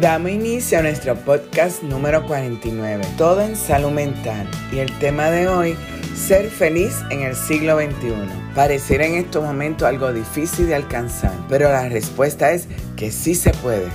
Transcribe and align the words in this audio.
Damos 0.00 0.32
inicio 0.32 0.80
a 0.80 0.82
nuestro 0.82 1.14
podcast 1.14 1.80
número 1.84 2.26
49, 2.26 3.04
Todo 3.16 3.42
en 3.42 3.54
Salud 3.54 3.92
Mental. 3.92 4.44
Y 4.72 4.78
el 4.78 4.90
tema 4.98 5.30
de 5.30 5.46
hoy, 5.46 5.76
ser 6.16 6.50
feliz 6.50 6.96
en 7.10 7.22
el 7.22 7.36
siglo 7.36 7.78
XXI. 7.78 8.12
Pareciera 8.56 9.06
en 9.06 9.14
estos 9.14 9.44
momentos 9.44 9.86
algo 9.86 10.12
difícil 10.12 10.66
de 10.66 10.74
alcanzar, 10.74 11.32
pero 11.48 11.68
la 11.70 11.88
respuesta 11.88 12.50
es 12.50 12.66
que 12.96 13.12
sí 13.12 13.36
se 13.36 13.52
puede. 13.52 13.86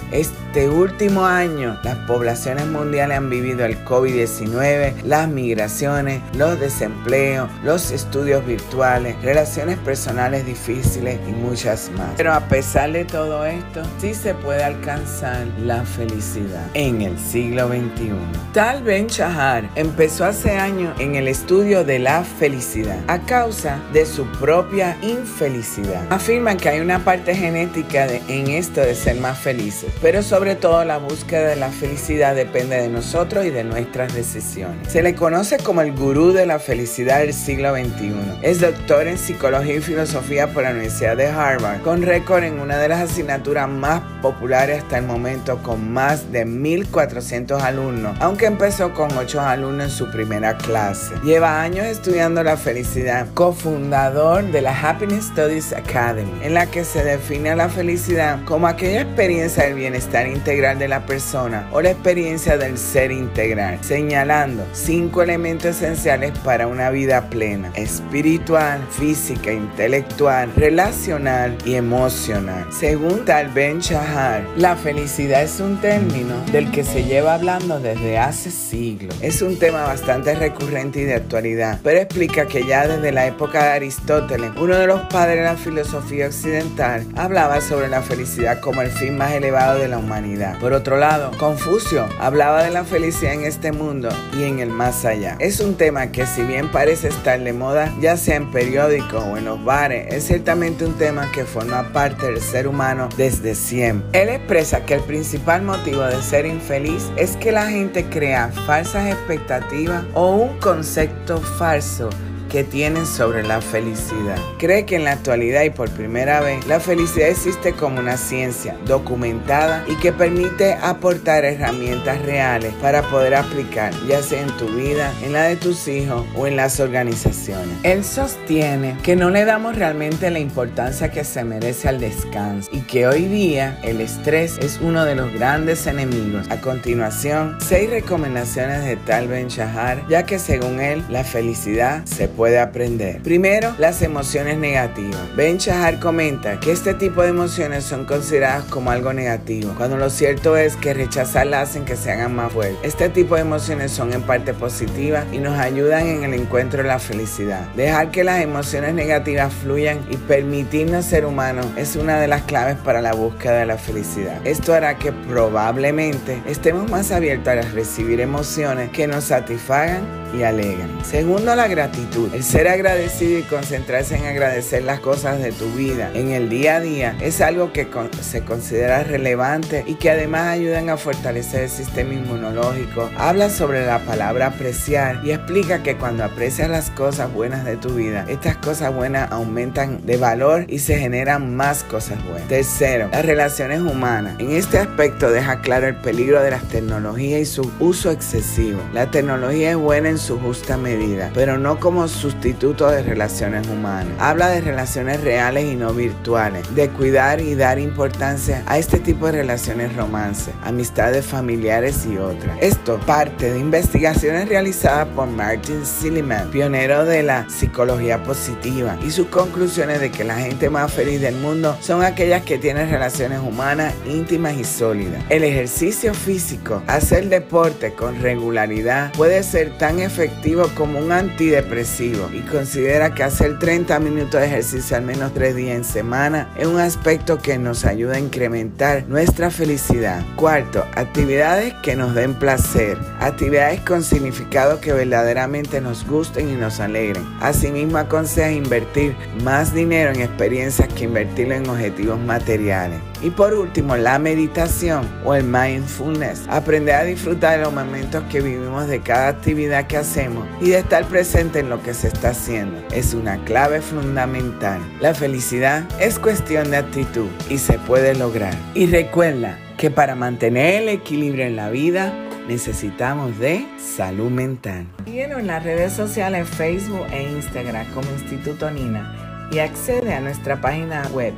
Este 0.49 0.67
último 0.67 1.27
año 1.27 1.79
las 1.83 1.95
poblaciones 2.07 2.65
mundiales 2.65 3.19
han 3.19 3.29
vivido 3.29 3.65
el 3.65 3.85
COVID-19, 3.85 5.03
las 5.03 5.29
migraciones, 5.29 6.23
los 6.35 6.59
desempleos, 6.59 7.51
los 7.63 7.91
estudios 7.91 8.43
virtuales, 8.43 9.15
relaciones 9.21 9.77
personales 9.77 10.47
difíciles 10.47 11.19
y 11.27 11.33
muchas 11.33 11.91
más. 11.91 12.09
Pero 12.17 12.33
a 12.33 12.39
pesar 12.47 12.91
de 12.91 13.05
todo 13.05 13.45
esto, 13.45 13.83
sí 13.99 14.15
se 14.15 14.33
puede 14.33 14.63
alcanzar 14.63 15.45
la 15.59 15.83
felicidad 15.83 16.65
en 16.73 17.03
el 17.03 17.19
siglo 17.19 17.67
XXI. 17.67 18.13
Tal 18.51 18.81
Ben 18.81 19.05
Shahar 19.05 19.69
empezó 19.75 20.25
hace 20.25 20.57
años 20.57 20.99
en 20.99 21.13
el 21.13 21.27
estudio 21.27 21.83
de 21.83 21.99
la 21.99 22.23
felicidad 22.23 22.97
a 23.05 23.19
causa 23.19 23.79
de 23.93 24.03
su 24.07 24.25
propia 24.39 24.97
infelicidad. 25.03 26.01
Afirman 26.09 26.57
que 26.57 26.69
hay 26.69 26.79
una 26.79 27.05
parte 27.05 27.35
genética 27.35 28.07
en 28.27 28.47
esto 28.47 28.81
de 28.81 28.95
ser 28.95 29.17
más 29.17 29.37
felices, 29.37 29.93
pero 30.01 30.23
sobre 30.23 30.38
todo 30.39 30.85
la 30.85 30.99
búsqueda 30.99 31.49
de 31.49 31.55
la 31.57 31.69
felicidad 31.69 32.33
depende 32.33 32.77
de 32.77 32.87
nosotros 32.87 33.45
y 33.45 33.49
de 33.49 33.65
nuestras 33.65 34.13
decisiones. 34.13 34.89
Se 34.89 35.03
le 35.03 35.13
conoce 35.13 35.57
como 35.57 35.81
el 35.81 35.91
gurú 35.91 36.31
de 36.31 36.45
la 36.45 36.59
felicidad 36.59 37.19
del 37.19 37.33
siglo 37.33 37.75
XXI. 37.75 38.13
Es 38.41 38.61
doctor 38.61 39.07
en 39.07 39.17
psicología 39.17 39.75
y 39.75 39.81
filosofía 39.81 40.47
por 40.47 40.63
la 40.63 40.71
Universidad 40.71 41.17
de 41.17 41.27
Harvard, 41.27 41.81
con 41.81 42.03
récord 42.03 42.45
en 42.45 42.61
una 42.61 42.77
de 42.77 42.87
las 42.87 43.11
asignaturas 43.11 43.67
más 43.67 44.01
populares 44.21 44.81
hasta 44.81 44.99
el 44.99 45.05
momento 45.05 45.61
con 45.61 45.91
más 45.91 46.31
de 46.31 46.45
1.400 46.45 47.61
alumnos, 47.61 48.15
aunque 48.21 48.45
empezó 48.45 48.93
con 48.93 49.11
8 49.17 49.41
alumnos 49.41 49.85
en 49.87 49.91
su 49.91 50.09
primera 50.09 50.55
clase. 50.55 51.15
Lleva 51.23 51.61
años 51.61 51.85
estudiando 51.85 52.43
la 52.43 52.55
felicidad, 52.55 53.27
cofundador 53.33 54.45
de 54.45 54.61
la 54.61 54.79
Happiness 54.79 55.25
Studies 55.25 55.73
Academy, 55.73 56.31
en 56.41 56.53
la 56.53 56.65
que 56.65 56.85
se 56.85 57.03
define 57.03 57.57
la 57.57 57.67
felicidad 57.67 58.39
como 58.45 58.67
aquella 58.67 59.01
experiencia 59.01 59.65
del 59.65 59.73
bienestar 59.73 60.28
integral 60.29 60.79
de 60.79 60.87
la 60.87 61.05
persona 61.05 61.67
o 61.71 61.81
la 61.81 61.91
experiencia 61.91 62.57
del 62.57 62.77
ser 62.77 63.11
integral, 63.11 63.79
señalando 63.81 64.65
cinco 64.73 65.21
elementos 65.21 65.77
esenciales 65.77 66.31
para 66.39 66.67
una 66.67 66.89
vida 66.89 67.29
plena, 67.29 67.71
espiritual, 67.75 68.79
física, 68.91 69.51
intelectual, 69.51 70.51
relacional 70.55 71.57
y 71.65 71.75
emocional. 71.75 72.65
Según 72.71 73.25
Tal 73.25 73.49
Ben 73.49 73.79
Shahar, 73.79 74.43
la 74.57 74.75
felicidad 74.75 75.43
es 75.43 75.59
un 75.59 75.79
término 75.81 76.35
del 76.51 76.71
que 76.71 76.83
se 76.83 77.03
lleva 77.03 77.35
hablando 77.35 77.79
desde 77.79 78.17
hace 78.17 78.51
siglos. 78.51 79.15
Es 79.21 79.41
un 79.41 79.57
tema 79.57 79.83
bastante 79.83 80.35
recurrente 80.35 81.01
y 81.01 81.03
de 81.03 81.15
actualidad, 81.15 81.79
pero 81.83 81.99
explica 81.99 82.47
que 82.47 82.65
ya 82.65 82.87
desde 82.87 83.11
la 83.11 83.27
época 83.27 83.63
de 83.63 83.69
Aristóteles 83.71 84.51
uno 84.57 84.75
de 84.75 84.87
los 84.87 85.01
padres 85.01 85.37
de 85.37 85.43
la 85.43 85.55
filosofía 85.55 86.27
occidental, 86.27 87.05
hablaba 87.15 87.61
sobre 87.61 87.87
la 87.87 88.01
felicidad 88.01 88.59
como 88.59 88.81
el 88.81 88.89
fin 88.89 89.17
más 89.17 89.31
elevado 89.31 89.79
de 89.79 89.87
la 89.87 89.97
humanidad. 89.97 90.18
Por 90.59 90.73
otro 90.73 90.97
lado, 90.97 91.31
Confucio 91.37 92.05
hablaba 92.19 92.63
de 92.63 92.71
la 92.71 92.83
felicidad 92.83 93.33
en 93.33 93.45
este 93.45 93.71
mundo 93.71 94.09
y 94.37 94.43
en 94.43 94.59
el 94.59 94.69
más 94.69 95.05
allá. 95.05 95.37
Es 95.39 95.61
un 95.61 95.75
tema 95.75 96.11
que 96.11 96.25
si 96.25 96.43
bien 96.43 96.71
parece 96.71 97.07
estar 97.07 97.39
de 97.39 97.53
moda, 97.53 97.93
ya 98.01 98.17
sea 98.17 98.35
en 98.35 98.51
periódicos 98.51 99.23
o 99.23 99.37
en 99.37 99.45
los 99.45 99.63
bares, 99.63 100.13
es 100.13 100.27
ciertamente 100.27 100.85
un 100.85 100.95
tema 100.95 101.31
que 101.31 101.45
forma 101.45 101.93
parte 101.93 102.25
del 102.25 102.41
ser 102.41 102.67
humano 102.67 103.07
desde 103.15 103.55
siempre. 103.55 104.21
Él 104.21 104.29
expresa 104.29 104.85
que 104.85 104.95
el 104.95 105.01
principal 105.01 105.61
motivo 105.61 106.01
de 106.03 106.21
ser 106.21 106.45
infeliz 106.45 107.09
es 107.15 107.37
que 107.37 107.53
la 107.53 107.67
gente 107.67 108.05
crea 108.05 108.49
falsas 108.65 109.07
expectativas 109.07 110.03
o 110.13 110.35
un 110.35 110.59
concepto 110.59 111.39
falso 111.39 112.09
que 112.49 112.63
tienen 112.63 113.05
sobre 113.05 113.43
la 113.43 113.61
felicidad. 113.61 114.37
Cree 114.57 114.85
que 114.85 114.95
en 114.95 115.05
la 115.05 115.13
actualidad 115.13 115.63
y 115.63 115.69
por 115.69 115.89
primera 115.91 116.41
vez 116.41 116.65
la 116.67 116.79
felicidad 116.79 117.29
existe 117.29 117.73
como 117.73 117.99
una 117.99 118.17
ciencia 118.17 118.75
documentada 118.85 119.85
y 119.87 119.95
que 119.95 120.11
permite 120.11 120.73
aportar 120.73 121.45
herramientas 121.45 122.21
reales 122.23 122.73
para 122.81 123.03
poder 123.03 123.35
aplicar 123.35 123.93
ya 124.07 124.21
sea 124.21 124.41
en 124.41 124.57
tu 124.57 124.65
vida, 124.67 125.13
en 125.23 125.33
la 125.33 125.43
de 125.43 125.55
tus 125.55 125.87
hijos 125.87 126.25
o 126.35 126.47
en 126.47 126.55
las 126.55 126.79
organizaciones. 126.79 127.77
Él 127.83 128.03
sostiene 128.03 128.97
que 129.03 129.15
no 129.15 129.29
le 129.29 129.45
damos 129.45 129.75
realmente 129.75 130.29
la 130.31 130.39
importancia 130.39 131.11
que 131.11 131.23
se 131.23 131.43
merece 131.43 131.87
al 131.87 131.99
descanso 131.99 132.69
y 132.73 132.81
que 132.81 133.07
hoy 133.07 133.25
día 133.25 133.79
el 133.83 134.01
estrés 134.01 134.57
es 134.57 134.79
uno 134.81 135.05
de 135.05 135.15
los 135.15 135.31
grandes 135.33 135.85
enemigos. 135.85 136.47
A 136.49 136.59
continuación, 136.59 137.57
seis 137.59 137.89
recomendaciones 137.89 138.83
de 138.83 138.95
Tal 138.95 139.27
Ben 139.27 139.47
Shahar, 139.47 140.03
ya 140.09 140.23
que 140.23 140.39
según 140.39 140.79
él 140.79 141.03
la 141.09 141.23
felicidad 141.23 142.03
se 142.05 142.27
puede 142.27 142.38
puede 142.39 142.57
aprender. 142.57 143.21
Primero, 143.21 143.75
las 143.79 144.01
emociones 144.01 144.57
negativas. 144.57 145.19
Ben 145.35 145.57
Shahar 145.57 145.99
comenta 145.99 146.57
que 146.61 146.71
este 146.71 146.93
tipo 146.93 147.21
de 147.21 147.27
emociones 147.27 147.83
son 147.83 148.05
consideradas 148.05 148.63
como 148.63 148.91
algo 148.91 149.11
negativo, 149.11 149.73
cuando 149.75 149.97
lo 149.97 150.09
cierto 150.09 150.55
es 150.55 150.77
que 150.77 150.93
rechazarlas 150.93 151.69
hacen 151.71 151.83
que 151.83 151.97
se 151.97 152.13
hagan 152.13 152.33
más 152.33 152.53
fuertes. 152.53 152.77
Este 152.81 153.09
tipo 153.09 153.35
de 153.35 153.41
emociones 153.41 153.91
son 153.91 154.13
en 154.13 154.21
parte 154.21 154.53
positivas 154.53 155.25
y 155.33 155.39
nos 155.39 155.59
ayudan 155.59 156.07
en 156.07 156.23
el 156.23 156.33
encuentro 156.33 156.81
de 156.81 156.87
la 156.87 156.99
felicidad. 156.99 157.67
Dejar 157.75 158.09
que 158.09 158.23
las 158.23 158.41
emociones 158.41 158.93
negativas 158.93 159.53
fluyan 159.53 159.99
y 160.09 160.15
permitirnos 160.15 161.03
ser 161.03 161.25
humanos 161.25 161.65
es 161.75 161.97
una 161.97 162.21
de 162.21 162.29
las 162.29 162.43
claves 162.43 162.77
para 162.77 163.01
la 163.01 163.11
búsqueda 163.11 163.59
de 163.59 163.65
la 163.65 163.77
felicidad. 163.77 164.39
Esto 164.47 164.73
hará 164.73 164.97
que 164.97 165.11
probablemente 165.11 166.41
estemos 166.47 166.89
más 166.89 167.11
abiertos 167.11 167.49
a 167.49 167.61
recibir 167.73 168.21
emociones 168.21 168.91
que 168.91 169.07
nos 169.07 169.25
satisfagan 169.25 170.28
y 170.33 170.43
alegran. 170.43 170.89
Segundo, 171.03 171.55
la 171.55 171.67
gratitud. 171.67 172.33
El 172.33 172.43
ser 172.43 172.67
agradecido 172.67 173.39
y 173.39 173.43
concentrarse 173.43 174.15
en 174.15 174.25
agradecer 174.25 174.83
las 174.83 174.99
cosas 174.99 175.41
de 175.41 175.51
tu 175.51 175.69
vida 175.73 176.11
en 176.13 176.31
el 176.31 176.49
día 176.49 176.77
a 176.77 176.79
día 176.79 177.17
es 177.21 177.41
algo 177.41 177.73
que 177.73 177.87
se 178.21 178.43
considera 178.43 179.03
relevante 179.03 179.83
y 179.87 179.95
que 179.95 180.11
además 180.11 180.47
ayudan 180.47 180.89
a 180.89 180.97
fortalecer 180.97 181.63
el 181.63 181.69
sistema 181.69 182.13
inmunológico. 182.13 183.09
Habla 183.17 183.49
sobre 183.49 183.85
la 183.85 183.99
palabra 183.99 184.47
apreciar 184.47 185.21
y 185.23 185.31
explica 185.31 185.83
que 185.83 185.95
cuando 185.95 186.23
aprecias 186.23 186.69
las 186.69 186.89
cosas 186.91 187.33
buenas 187.33 187.65
de 187.65 187.77
tu 187.77 187.95
vida, 187.95 188.25
estas 188.27 188.57
cosas 188.57 188.93
buenas 188.93 189.31
aumentan 189.31 190.05
de 190.05 190.17
valor 190.17 190.65
y 190.67 190.79
se 190.79 190.97
generan 190.97 191.55
más 191.55 191.83
cosas 191.83 192.23
buenas. 192.25 192.47
Tercero, 192.47 193.09
las 193.11 193.25
relaciones 193.25 193.81
humanas. 193.81 194.35
En 194.39 194.51
este 194.51 194.77
aspecto 194.77 195.31
deja 195.31 195.61
claro 195.61 195.87
el 195.87 195.95
peligro 195.95 196.41
de 196.41 196.51
las 196.51 196.63
tecnologías 196.67 197.41
y 197.41 197.45
su 197.45 197.71
uso 197.79 198.11
excesivo. 198.11 198.79
La 198.93 199.09
tecnología 199.09 199.71
es 199.71 199.77
buena 199.77 200.09
en 200.09 200.18
su 200.19 200.39
justa 200.39 200.77
medida, 200.77 201.31
pero 201.33 201.57
no 201.57 201.79
como 201.79 202.07
sustituto 202.07 202.89
de 202.89 203.03
relaciones 203.03 203.67
humanas. 203.67 204.13
Habla 204.19 204.49
de 204.49 204.61
relaciones 204.61 205.21
reales 205.21 205.65
y 205.65 205.75
no 205.75 205.93
virtuales, 205.93 206.75
de 206.75 206.89
cuidar 206.89 207.41
y 207.41 207.55
dar 207.55 207.79
importancia 207.79 208.63
a 208.67 208.77
este 208.77 208.99
tipo 208.99 209.25
de 209.27 209.33
relaciones 209.33 209.95
romance, 209.95 210.51
amistades 210.63 211.25
familiares 211.25 212.05
y 212.05 212.17
otras. 212.17 212.57
Esto 212.61 212.99
parte 213.05 213.51
de 213.51 213.59
investigaciones 213.59 214.49
realizadas 214.49 215.07
por 215.15 215.27
Martin 215.27 215.85
Seligman, 215.85 216.51
pionero 216.51 217.05
de 217.05 217.23
la 217.23 217.49
psicología 217.49 218.23
positiva, 218.23 218.97
y 219.05 219.11
sus 219.11 219.27
conclusiones 219.27 220.01
de 220.01 220.11
que 220.11 220.23
la 220.23 220.35
gente 220.35 220.69
más 220.69 220.91
feliz 220.91 221.21
del 221.21 221.35
mundo 221.35 221.77
son 221.81 222.03
aquellas 222.03 222.43
que 222.43 222.57
tienen 222.57 222.89
relaciones 222.89 223.39
humanas 223.39 223.93
íntimas 224.05 224.57
y 224.57 224.63
sólidas. 224.63 225.23
El 225.29 225.43
ejercicio 225.43 226.13
físico, 226.13 226.83
hacer 226.87 227.29
deporte 227.29 227.93
con 227.93 228.21
regularidad 228.21 229.11
puede 229.13 229.43
ser 229.43 229.77
tan 229.77 229.99
efectivo 230.09 230.69
como 230.75 230.97
un 230.99 231.11
antidepresivo 231.11 232.29
y 232.33 232.39
considera 232.41 233.13
que 233.13 233.23
hacer 233.23 233.59
30 233.59 233.99
minutos 233.99 234.41
de 234.41 234.47
ejercicio 234.47 234.97
al 234.97 235.03
menos 235.03 235.33
3 235.35 235.55
días 235.55 235.75
en 235.75 235.83
semana 235.83 236.49
es 236.57 236.65
un 236.65 236.79
aspecto 236.79 237.37
que 237.37 237.59
nos 237.59 237.85
ayuda 237.85 238.15
a 238.15 238.19
incrementar 238.19 239.05
nuestra 239.07 239.51
felicidad. 239.51 240.23
Cuarto, 240.35 240.83
actividades 240.95 241.75
que 241.83 241.95
nos 241.95 242.15
den 242.15 242.33
placer, 242.33 242.97
actividades 243.19 243.81
con 243.81 244.03
significado 244.03 244.81
que 244.81 244.93
verdaderamente 244.93 245.79
nos 245.79 246.05
gusten 246.07 246.49
y 246.49 246.53
nos 246.53 246.79
alegren. 246.79 247.23
Asimismo 247.39 247.99
aconseja 247.99 248.51
invertir 248.51 249.15
más 249.43 249.73
dinero 249.75 250.11
en 250.11 250.21
experiencias 250.21 250.91
que 250.93 251.03
invertirlo 251.03 251.53
en 251.53 251.69
objetivos 251.69 252.19
materiales. 252.19 252.99
Y 253.21 253.31
por 253.31 253.53
último, 253.53 253.97
la 253.97 254.17
meditación 254.17 255.07
o 255.25 255.35
el 255.35 255.43
mindfulness. 255.43 256.45
Aprender 256.49 256.95
a 256.95 257.03
disfrutar 257.03 257.57
de 257.57 257.65
los 257.65 257.73
momentos 257.73 258.23
que 258.31 258.41
vivimos 258.41 258.87
de 258.87 259.01
cada 259.01 259.27
actividad 259.27 259.87
que 259.87 259.97
hacemos 259.97 260.47
y 260.61 260.69
de 260.69 260.79
estar 260.79 261.05
presente 261.05 261.59
en 261.59 261.69
lo 261.69 261.81
que 261.83 261.93
se 261.93 262.07
está 262.07 262.29
haciendo. 262.29 262.81
Es 262.91 263.13
una 263.13 263.43
clave 263.43 263.81
fundamental. 263.81 264.79
La 265.01 265.13
felicidad 265.13 265.83
es 265.99 266.17
cuestión 266.17 266.71
de 266.71 266.77
actitud 266.77 267.27
y 267.49 267.57
se 267.57 267.77
puede 267.79 268.15
lograr. 268.15 268.53
Y 268.73 268.87
recuerda 268.87 269.57
que 269.77 269.91
para 269.91 270.15
mantener 270.15 270.83
el 270.83 270.89
equilibrio 270.89 271.45
en 271.45 271.55
la 271.55 271.69
vida, 271.69 272.13
necesitamos 272.47 273.37
de 273.39 273.65
salud 273.77 274.31
mental. 274.31 274.87
Síguenos 275.05 275.39
en 275.39 275.47
las 275.47 275.63
redes 275.63 275.93
sociales 275.93 276.49
Facebook 276.49 277.05
e 277.11 277.23
Instagram 277.31 277.85
como 277.93 278.09
Instituto 278.11 278.71
Nina 278.71 279.47
y 279.51 279.59
accede 279.59 280.13
a 280.13 280.19
nuestra 280.19 280.59
página 280.59 281.03
web 281.13 281.33